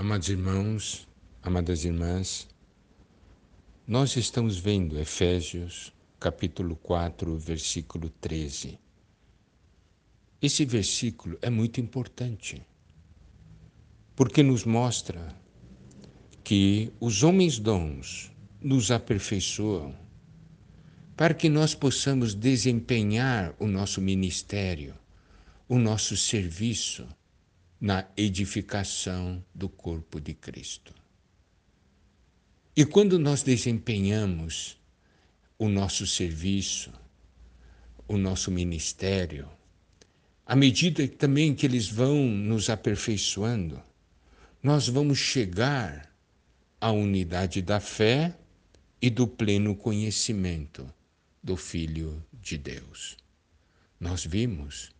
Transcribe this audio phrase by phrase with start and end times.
[0.00, 1.08] Amados irmãos,
[1.42, 2.46] amadas irmãs,
[3.84, 8.78] nós estamos vendo Efésios, capítulo 4, versículo 13.
[10.40, 12.64] Esse versículo é muito importante,
[14.14, 15.34] porque nos mostra
[16.44, 18.30] que os homens dons
[18.62, 19.96] nos aperfeiçoam
[21.16, 24.94] para que nós possamos desempenhar o nosso ministério,
[25.68, 27.04] o nosso serviço
[27.80, 30.92] na edificação do corpo de Cristo.
[32.76, 34.78] E quando nós desempenhamos
[35.58, 36.92] o nosso serviço,
[38.06, 39.48] o nosso ministério,
[40.46, 43.82] à medida também que eles vão nos aperfeiçoando,
[44.62, 46.12] nós vamos chegar
[46.80, 48.36] à unidade da fé
[49.00, 50.88] e do pleno conhecimento
[51.42, 53.16] do Filho de Deus.
[54.00, 54.90] Nós vimos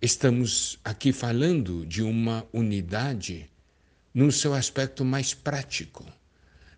[0.00, 3.50] Estamos aqui falando de uma unidade
[4.12, 6.04] no seu aspecto mais prático,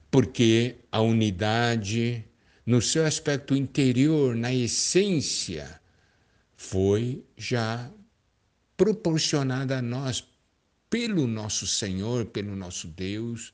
[0.09, 2.25] porque a unidade,
[2.65, 5.81] no seu aspecto interior, na essência,
[6.57, 7.91] foi já
[8.77, 10.25] proporcionada a nós
[10.89, 13.53] pelo nosso Senhor, pelo nosso Deus,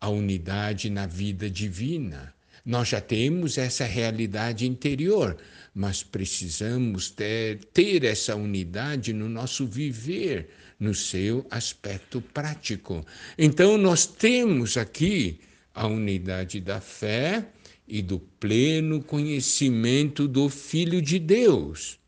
[0.00, 2.32] a unidade na vida divina.
[2.64, 5.36] Nós já temos essa realidade interior,
[5.74, 13.04] mas precisamos ter, ter essa unidade no nosso viver, no seu aspecto prático.
[13.38, 15.40] Então, nós temos aqui
[15.74, 17.46] a unidade da fé
[17.86, 21.98] e do pleno conhecimento do Filho de Deus.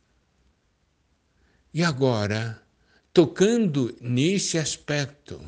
[1.75, 2.61] E agora,
[3.13, 5.41] tocando nesse aspecto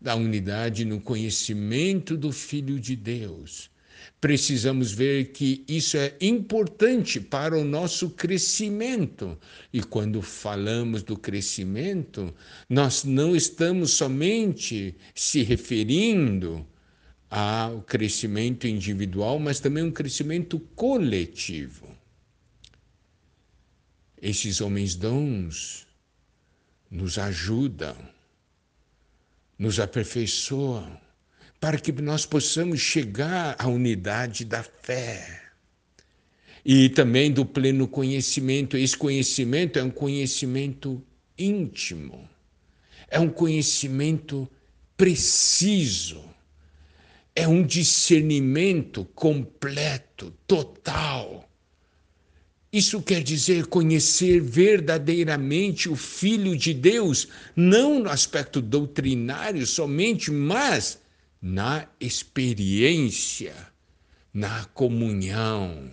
[0.00, 3.70] da unidade no conhecimento do Filho de Deus,
[4.20, 9.38] precisamos ver que isso é importante para o nosso crescimento.
[9.72, 12.34] E quando falamos do crescimento,
[12.68, 16.66] nós não estamos somente se referindo
[17.30, 21.88] ao crescimento individual, mas também um crescimento coletivo.
[24.20, 25.86] Esses homens dons
[26.90, 27.96] nos ajudam,
[29.58, 31.00] nos aperfeiçoam
[31.60, 35.42] para que nós possamos chegar à unidade da fé
[36.64, 38.78] e também do pleno conhecimento.
[38.78, 41.02] Esse conhecimento é um conhecimento
[41.38, 42.28] íntimo,
[43.08, 44.48] é um conhecimento
[44.96, 46.24] preciso,
[47.36, 51.46] é um discernimento completo, total.
[52.72, 61.00] Isso quer dizer conhecer verdadeiramente o Filho de Deus, não no aspecto doutrinário somente, mas
[61.40, 63.54] na experiência,
[64.32, 65.90] na comunhão.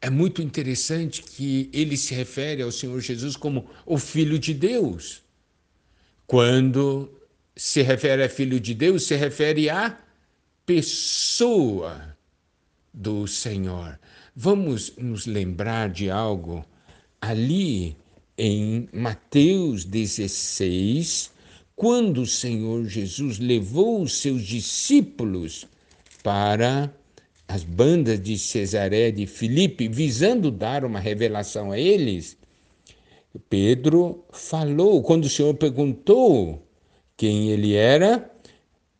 [0.00, 5.22] É muito interessante que ele se refere ao Senhor Jesus como o Filho de Deus.
[6.26, 7.10] Quando
[7.56, 9.98] se refere a Filho de Deus, se refere à
[10.64, 12.16] pessoa
[12.94, 13.98] do Senhor.
[14.36, 16.64] Vamos nos lembrar de algo
[17.20, 17.96] ali
[18.36, 21.32] em Mateus 16,
[21.78, 25.64] quando o Senhor Jesus levou os seus discípulos
[26.24, 26.92] para
[27.46, 32.36] as bandas de Cesaré de Filipe, visando dar uma revelação a eles,
[33.48, 36.66] Pedro falou, quando o Senhor perguntou
[37.16, 38.28] quem ele era,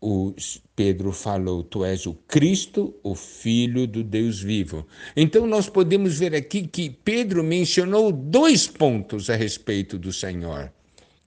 [0.01, 0.33] o
[0.77, 4.87] Pedro falou: Tu és o Cristo, o Filho do Deus vivo.
[5.17, 10.73] Então nós podemos ver aqui que Pedro mencionou dois pontos a respeito do Senhor: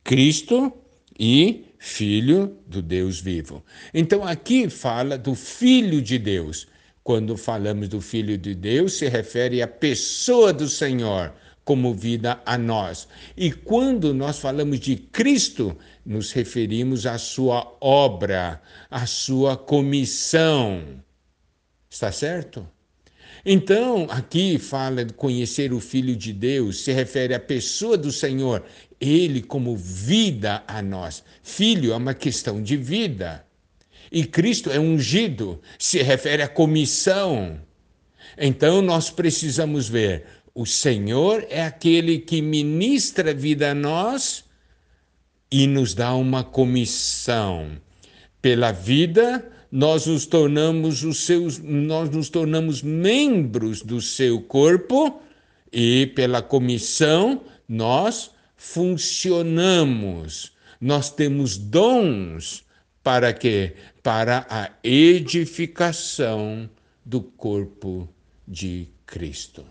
[0.02, 0.81] Cristo
[1.20, 3.64] e filho do Deus vivo.
[3.94, 6.68] Então aqui fala do filho de Deus.
[7.04, 11.34] Quando falamos do filho de Deus, se refere à pessoa do Senhor
[11.64, 13.08] como vida a nós.
[13.36, 20.84] E quando nós falamos de Cristo, nos referimos à sua obra, à sua comissão.
[21.90, 22.68] Está certo?
[23.46, 28.64] Então, aqui fala de conhecer o Filho de Deus, se refere à pessoa do Senhor
[29.02, 31.24] ele como vida a nós.
[31.42, 33.44] Filho é uma questão de vida.
[34.12, 37.60] E Cristo é ungido, se refere à comissão.
[38.38, 44.44] Então nós precisamos ver: o Senhor é aquele que ministra vida a nós
[45.52, 47.72] e nos dá uma comissão.
[48.42, 55.22] Pela vida, nós nos tornamos os seus, nós nos tornamos membros do seu corpo
[55.72, 58.32] e pela comissão nós
[58.64, 62.64] funcionamos, nós temos dons
[63.04, 63.74] para quê?
[64.04, 66.70] Para a edificação
[67.04, 68.08] do corpo
[68.48, 69.66] de Cristo.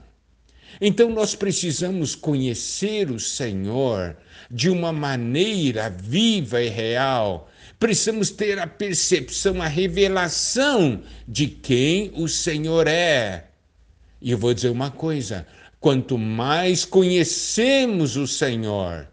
[0.80, 4.16] Então nós precisamos conhecer o Senhor
[4.50, 7.48] de uma maneira viva e real.
[7.78, 13.46] Precisamos ter a percepção, a revelação de quem o Senhor é.
[14.20, 15.46] E eu vou dizer uma coisa:
[15.80, 19.08] quanto mais conhecemos o Senhor,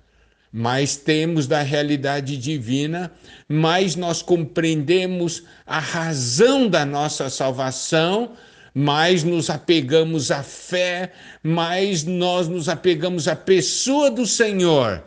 [0.51, 3.11] mais temos da realidade divina,
[3.47, 8.33] mais nós compreendemos a razão da nossa salvação
[8.77, 11.11] mais nos apegamos à fé,
[11.41, 15.03] mais nós nos apegamos à pessoa do Senhor.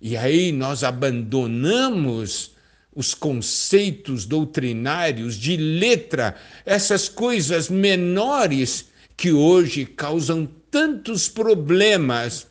[0.00, 2.52] E aí nós abandonamos
[2.94, 8.89] os conceitos doutrinários de letra, essas coisas menores
[9.20, 12.46] que hoje causam tantos problemas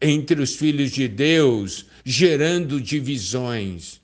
[0.00, 4.00] entre os filhos de Deus, gerando divisões.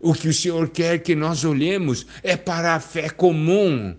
[0.00, 3.94] O que o Senhor quer que nós olhemos é para a fé comum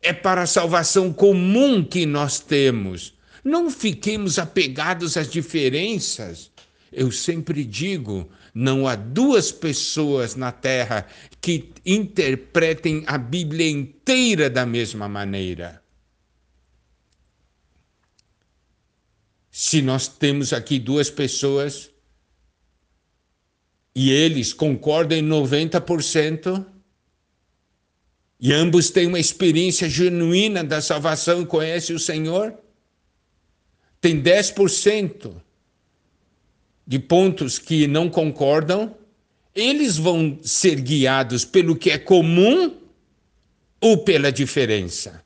[0.00, 3.12] é para a salvação comum que nós temos.
[3.44, 6.50] Não fiquemos apegados às diferenças.
[6.90, 11.06] Eu sempre digo: não há duas pessoas na terra
[11.38, 15.81] que interpretem a Bíblia inteira da mesma maneira.
[19.72, 21.90] Se nós temos aqui duas pessoas
[23.94, 26.66] e eles concordam em 90%,
[28.38, 32.54] e ambos têm uma experiência genuína da salvação e conhecem o Senhor,
[33.98, 35.40] tem 10%
[36.86, 38.94] de pontos que não concordam,
[39.54, 42.76] eles vão ser guiados pelo que é comum
[43.80, 45.21] ou pela diferença.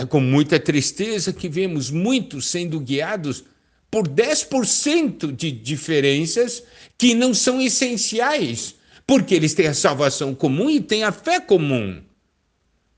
[0.00, 3.44] É com muita tristeza que vemos muitos sendo guiados
[3.90, 6.62] por 10% de diferenças
[6.96, 8.76] que não são essenciais
[9.10, 12.00] porque eles têm a salvação comum e têm a fé comum.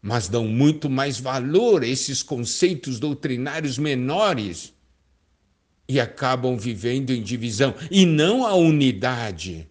[0.03, 4.75] Mas dão muito mais valor a esses conceitos doutrinários menores
[5.89, 9.67] e acabam vivendo em divisão e não a unidade.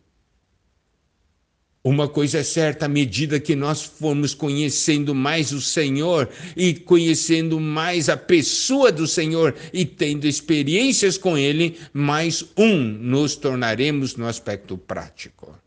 [1.83, 7.59] Uma coisa é certa, à medida que nós formos conhecendo mais o Senhor e conhecendo
[7.59, 14.27] mais a pessoa do Senhor e tendo experiências com Ele, mais um nos tornaremos no
[14.27, 15.57] aspecto prático.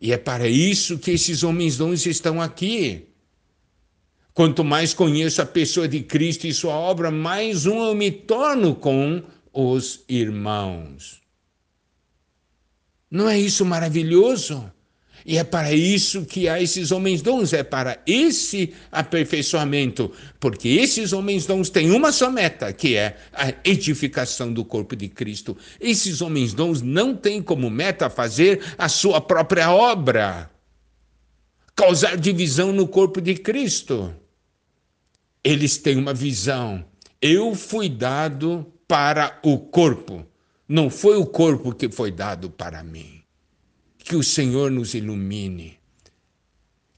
[0.00, 3.06] E é para isso que esses homens dons estão aqui.
[4.32, 8.74] Quanto mais conheço a pessoa de Cristo e sua obra, mais um eu me torno
[8.74, 11.21] com os irmãos.
[13.12, 14.72] Não é isso maravilhoso?
[15.26, 20.10] E é para isso que há esses homens dons, é para esse aperfeiçoamento,
[20.40, 25.10] porque esses homens dons têm uma só meta, que é a edificação do corpo de
[25.10, 25.54] Cristo.
[25.78, 30.50] Esses homens dons não têm como meta fazer a sua própria obra,
[31.76, 34.12] causar divisão no corpo de Cristo.
[35.44, 36.82] Eles têm uma visão.
[37.20, 40.26] Eu fui dado para o corpo,
[40.72, 43.20] não foi o corpo que foi dado para mim.
[43.98, 45.76] Que o Senhor nos ilumine.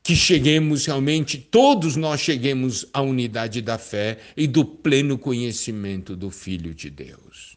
[0.00, 6.30] Que cheguemos realmente, todos nós cheguemos à unidade da fé e do pleno conhecimento do
[6.30, 7.53] Filho de Deus.